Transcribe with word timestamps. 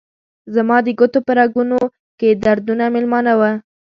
زما 0.55 0.77
د 0.85 0.87
ګوتو 0.99 1.19
په 1.27 1.31
رګونو 1.39 1.79
کې 2.19 2.29
دردونه 2.43 2.85
میلمانه 2.93 3.33
وه 3.39 3.51